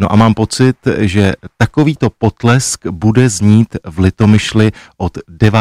[0.00, 5.60] No a mám pocit, že takovýto potlesk bude znít v Litomyšli od 9.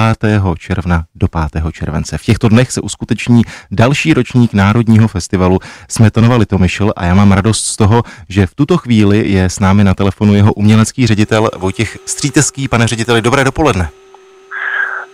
[0.58, 1.64] června do 5.
[1.72, 2.18] července.
[2.18, 5.60] V těchto dnech se uskuteční další ročník Národního festivalu
[5.90, 9.84] Smetonova Litomyšl a já mám radost z toho, že v tuto chvíli je s námi
[9.84, 12.68] na telefonu jeho umělecký ředitel Vojtěch Stříteský.
[12.68, 13.90] Pane řediteli, dobré dopoledne.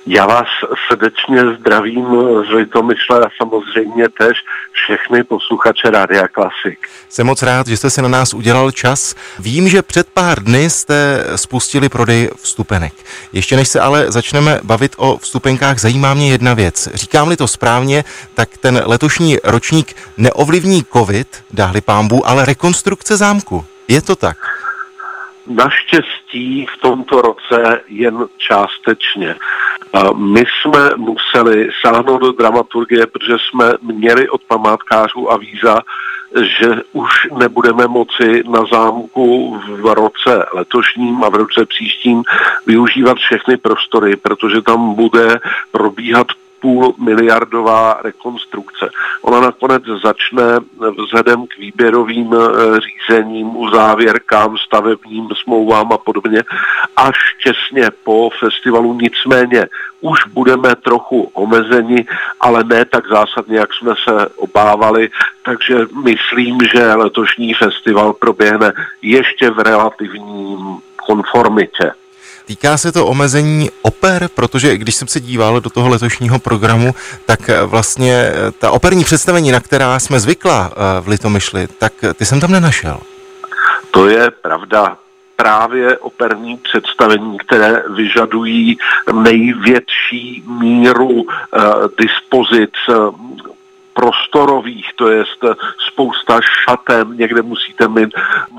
[0.05, 0.47] Já vás
[0.87, 2.05] srdečně zdravím
[2.49, 4.37] z Litomyšle a samozřejmě tež
[4.71, 6.87] všechny posluchače Rádia Klasik.
[7.09, 9.15] Jsem moc rád, že jste si na nás udělal čas.
[9.39, 12.93] Vím, že před pár dny jste spustili prodej vstupenek.
[13.33, 16.89] Ještě než se ale začneme bavit o vstupenkách, zajímá mě jedna věc.
[16.93, 23.65] Říkám-li to správně, tak ten letošní ročník neovlivní covid, dáhli pámbu, ale rekonstrukce zámku.
[23.87, 24.37] Je to tak?
[25.47, 29.35] Naštěstí v tomto roce jen částečně.
[30.15, 35.79] My jsme museli sáhnout do dramaturgie, protože jsme měli od památkářů a víza,
[36.41, 42.23] že už nebudeme moci na zámku v roce letošním a v roce příštím
[42.67, 45.39] využívat všechny prostory, protože tam bude
[45.71, 46.27] probíhat
[46.61, 48.89] půl miliardová rekonstrukce.
[49.21, 50.43] Ona nakonec začne
[50.97, 56.43] vzhledem k výběrovým eh, řízením, uzávěrkám, stavebním smlouvám a podobně
[56.95, 58.97] až těsně po festivalu.
[59.01, 59.67] Nicméně
[60.01, 62.05] už budeme trochu omezeni,
[62.39, 65.09] ale ne tak zásadně, jak jsme se obávali,
[65.45, 71.91] takže myslím, že letošní festival proběhne ještě v relativním konformitě.
[72.45, 77.49] Týká se to omezení oper, protože když jsem se díval do toho letošního programu, tak
[77.49, 82.25] eh, vlastně eh, ta operní představení, na která jsme zvykla eh, v Litomyšli, tak ty
[82.25, 82.99] jsem tam nenašel.
[83.91, 84.97] To je pravda
[85.35, 88.77] právě operní představení, které vyžadují
[89.13, 91.25] největší míru uh,
[91.99, 92.73] dispozic,
[93.93, 95.23] prostorových, to je
[95.87, 98.09] spousta šatem, někde musíte mít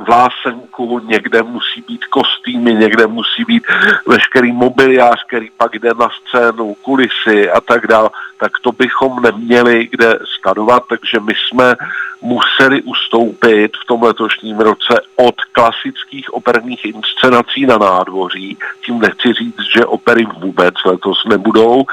[0.07, 3.63] vlásenku, někde musí být kostýmy, někde musí být
[4.07, 9.89] veškerý mobiliář, který pak jde na scénu, kulisy a tak dále, tak to bychom neměli
[9.91, 11.77] kde skladovat, takže my jsme
[12.21, 18.57] museli ustoupit v tom letošním roce od klasických operních inscenací na nádvoří.
[18.87, 21.85] Tím nechci říct, že opery vůbec letos nebudou.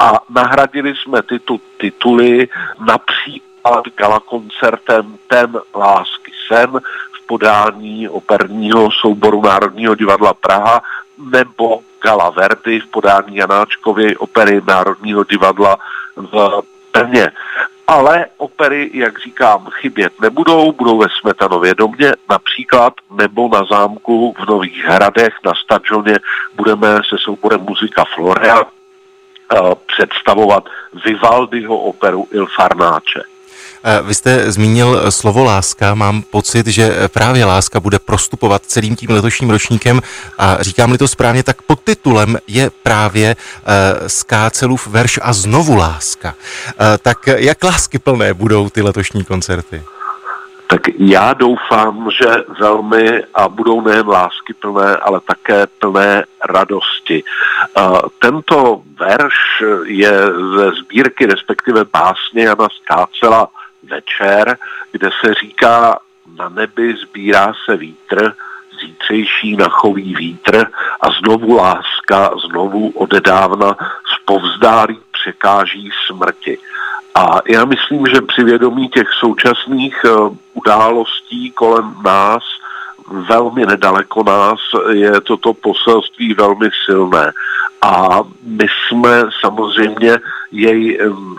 [0.00, 2.48] A nahradili jsme tyto tituly
[2.80, 6.80] například galakoncertem Ten lásky sen
[7.12, 10.82] v podání operního souboru Národního divadla Praha
[11.18, 15.76] nebo Gala Verdi v podání Janáčkově opery Národního divadla
[16.16, 17.30] v Brně
[17.88, 24.46] ale opery, jak říkám, chybět nebudou, budou ve Smetanově domě například, nebo na zámku v
[24.46, 26.18] Nových Hradech na stadioně
[26.54, 28.68] budeme se souborem muzika Florea uh,
[29.86, 30.64] představovat
[31.04, 33.22] Vivaldiho operu Il Farnáče.
[33.84, 35.94] Eh, vy jste zmínil slovo láska.
[35.94, 40.00] Mám pocit, že právě láska bude prostupovat celým tím letošním ročníkem
[40.38, 46.34] a říkám-li to správně, tak pod titulem je právě eh, Skácelův verš a znovu láska.
[46.68, 49.82] Eh, tak jak lásky plné budou ty letošní koncerty?
[50.70, 57.24] Tak já doufám, že velmi a budou nejen lásky plné, ale také plné radosti.
[58.18, 60.12] Tento verš je
[60.56, 63.48] ze sbírky, respektive básně Jana Skácela
[63.82, 64.56] večer,
[64.92, 65.98] kde se říká,
[66.36, 68.34] na nebi sbírá se vítr,
[68.80, 70.66] zítřejší nachový vítr
[71.00, 73.76] a znovu láska, znovu odedávna
[74.28, 76.58] povzdálí překáží smrti.
[77.14, 82.42] A já myslím, že při vědomí těch současných uh, událostí kolem nás,
[83.28, 84.58] velmi nedaleko nás,
[84.92, 87.32] je toto poselství velmi silné.
[87.82, 90.18] A my jsme samozřejmě
[90.52, 90.98] jej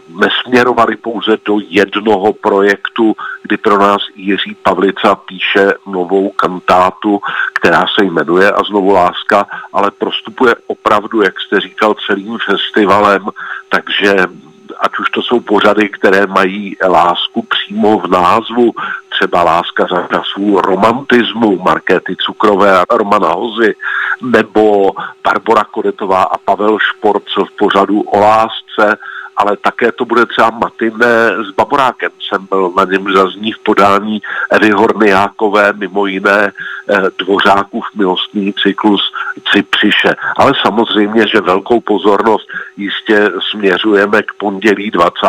[0.10, 7.20] nesměrovali pouze do jednoho projektu, kdy pro nás Jiří Pavlica píše novou kantátu,
[7.54, 13.26] která se jmenuje A znovu láska, ale prostupuje opravdu, jak jste říkal, celým festivalem,
[13.70, 14.16] takže
[14.80, 18.72] ať už to jsou pořady, které mají lásku přímo v názvu,
[19.10, 23.76] třeba láska za časů romantismu, Markéty Cukrové a Romana Hozy,
[24.22, 24.92] nebo
[25.24, 28.98] Barbara Kodetová a Pavel Šporcel v pořadu o lásce,
[29.40, 32.12] ale také to bude třeba Matine s Baborákem.
[32.28, 34.22] Jsem byl na něm zazní v podání
[34.52, 39.02] Evy Horniákové, mimo jiné eh, Dvořákův milostný cyklus
[39.52, 40.16] Cipřiše.
[40.38, 42.48] Ale samozřejmě, že velkou pozornost
[42.78, 45.28] jistě směřujeme k pondělí 20.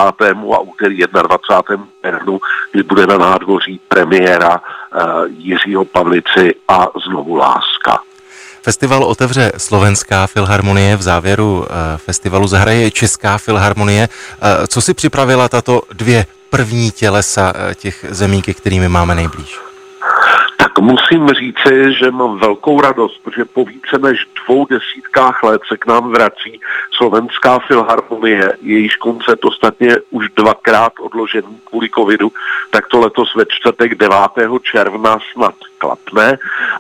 [0.54, 1.86] a úterý 21.
[2.02, 2.40] červnu,
[2.72, 8.09] kdy bude na nádvoří premiéra eh, Jiřího Pavlici a znovu láska.
[8.62, 14.08] Festival otevře Slovenská filharmonie, v závěru eh, festivalu zahraje Česká filharmonie.
[14.08, 19.69] Eh, co si připravila tato dvě první tělesa eh, těch zemí, ke kterými máme nejblíž?
[20.60, 25.76] Tak musím říci, že mám velkou radost, protože po více než dvou desítkách let se
[25.76, 26.60] k nám vrací
[26.92, 32.32] slovenská filharmonie, jejíž koncert ostatně už dvakrát odložený kvůli covidu,
[32.70, 34.16] tak to letos ve čtvrtek 9.
[34.62, 36.38] června snad klapne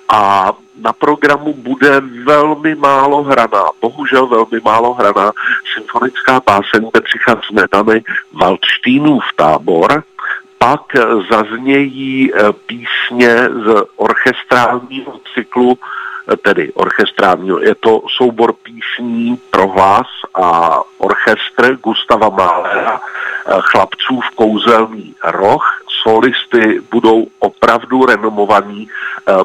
[0.08, 5.32] a na programu bude velmi málo hraná, bohužel velmi málo hraná
[5.74, 10.02] symfonická báseň Bedřicha Smetany Waldštínův tábor,
[10.64, 10.82] pak
[11.30, 15.78] zaznějí eh, písně z orchestrálního cyklu,
[16.32, 24.20] eh, tedy orchestrálního, je to soubor písní pro hlas a orchestr Gustava Málera, eh, chlapců
[24.20, 25.64] v kouzelný roh,
[26.02, 28.88] solisty budou opravdu renomovaní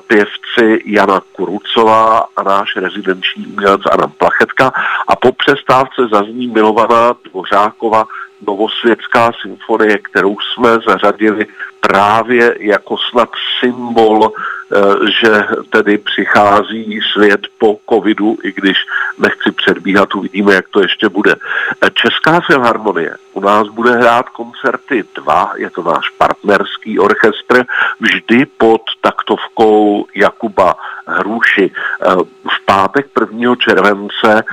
[0.07, 4.73] pěvci Jana Kurucová a náš rezidenční umělec Adam Plachetka.
[5.07, 8.05] A po přestávce zazní milovaná Dvořákova
[8.47, 11.47] Novosvětská symfonie, kterou jsme zařadili
[11.87, 14.77] právě jako snad symbol, eh,
[15.21, 18.77] že tedy přichází svět po covidu, i když
[19.17, 21.35] nechci předbíhat, uvidíme, jak to ještě bude.
[21.35, 27.63] Eh, Česká filharmonie u nás bude hrát koncerty dva, je to náš partnerský orchestr,
[27.99, 30.75] vždy pod taktovkou Jakuba
[31.07, 31.71] Hruši.
[31.71, 32.15] Eh,
[32.45, 33.55] v pátek 1.
[33.55, 34.43] července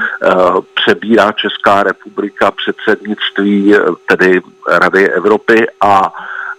[0.84, 3.74] přebírá Česká republika předsednictví
[4.06, 6.12] tedy Rady Evropy a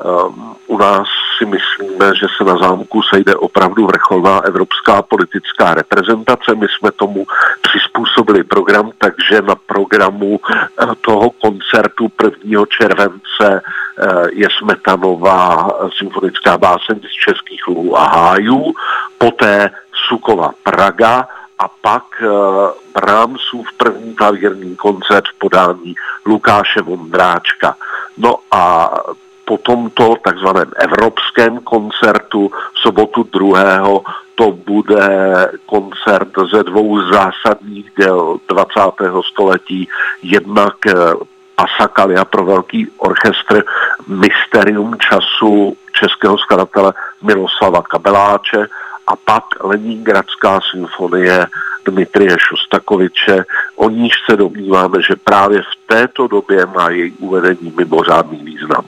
[0.04, 6.56] um, u nás si myslíme, že se na zámku sejde opravdu vrcholná evropská politická reprezentace.
[6.56, 7.26] My jsme tomu
[7.62, 12.12] přizpůsobili program, takže na programu eh, toho koncertu
[12.44, 12.64] 1.
[12.66, 13.62] července eh,
[14.34, 18.74] je Smetanová symfonická báseň z českých lů a hájů,
[19.18, 19.70] poté
[20.08, 21.28] Sukova Praga
[21.64, 22.30] a pak uh,
[22.94, 25.96] Brahmsův první klavírní koncert v podání
[26.26, 27.76] Lukáše Vondráčka.
[28.18, 28.92] No a
[29.46, 34.02] po tomto takzvaném evropském koncertu v sobotu 2.
[34.36, 35.08] to bude
[35.66, 38.72] koncert ze dvou zásadních děl 20.
[39.32, 39.88] století.
[40.22, 40.94] Jednak eh,
[41.56, 43.64] Pasakalia pro velký orchestr
[44.08, 48.68] Mysterium času českého skladatele Miloslava Kabeláče
[49.08, 51.48] a pak Leningradská symfonie
[51.86, 53.46] Dmitrie Šostakoviče,
[53.76, 58.86] o níž se domníváme, že právě v této době má její uvedení mimořádný význam.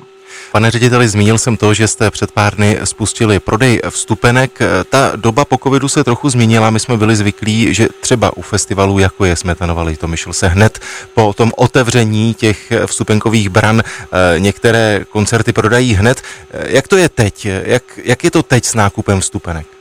[0.52, 4.60] Pane řediteli, zmínil jsem to, že jste před pár dny spustili prodej vstupenek.
[4.90, 6.70] Ta doba po covidu se trochu změnila.
[6.70, 10.80] My jsme byli zvyklí, že třeba u festivalů, jako je Smetanova Litomyšl, se hned
[11.14, 16.22] po tom otevření těch vstupenkových bran eh, některé koncerty prodají hned.
[16.66, 17.46] Jak to je teď?
[17.46, 19.75] Jak, jak je to teď s nákupem vstupenek?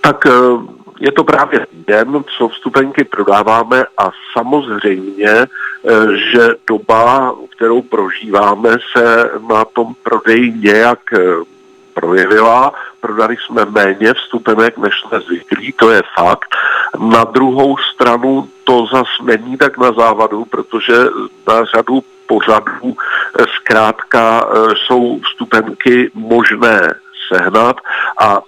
[0.00, 0.30] Tak eh,
[1.00, 5.46] je to právě den, co vstupenky prodáváme a samozřejmě, eh,
[6.32, 11.18] že doba, kterou prožíváme, se na tom prodeji nějak eh,
[11.94, 12.72] projevila.
[13.00, 16.54] Prodali jsme méně vstupenek, než jsme zvyklí, to je fakt.
[16.98, 20.94] Na druhou stranu to zas není tak na závadu, protože
[21.48, 22.96] na řadu pořadů
[23.56, 26.94] zkrátka jsou vstupenky možné
[27.28, 27.76] sehnat
[28.20, 28.40] a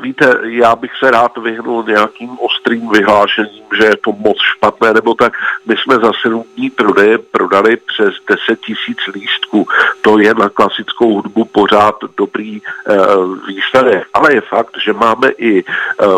[0.00, 5.14] víte, já bych se rád vyhnul nějakým ostrým vyhlášením, že je to moc špatné, nebo
[5.14, 5.32] tak.
[5.66, 9.66] My jsme za 7 dní prodeje prodali přes 10 tisíc lístků.
[10.00, 12.60] To je na klasickou hudbu pořád dobrý e,
[13.46, 14.06] výsledek.
[14.14, 15.64] Ale je fakt, že máme i e,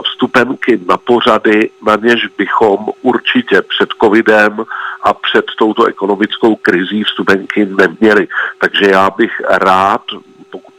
[0.05, 4.65] vstupenky na pořady, na něž bychom určitě před covidem
[5.03, 8.29] a před touto ekonomickou krizí vstupenky neměli.
[8.59, 10.03] Takže já bych rád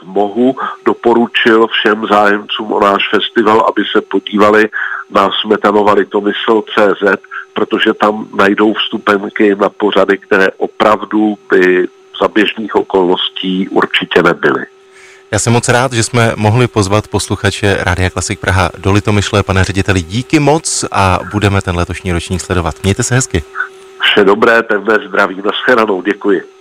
[0.06, 0.56] mohu,
[0.86, 4.70] doporučil všem zájemcům o náš festival, aby se podívali
[5.12, 7.22] na Smetanova CZ,
[7.54, 11.88] protože tam najdou vstupenky na pořady, které opravdu by
[12.22, 14.66] za běžných okolností určitě nebyly.
[15.32, 19.44] Já jsem moc rád, že jsme mohli pozvat posluchače Rádia Klasik Praha do Litomyšle.
[19.44, 22.76] Pane řediteli, díky moc a budeme ten letošní ročník sledovat.
[22.84, 23.44] Mějte se hezky.
[24.02, 26.53] Vše dobré, pevné zdraví, nashledanou, děkuji.